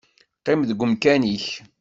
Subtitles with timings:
[0.39, 1.47] Qqim deg umkan-ik.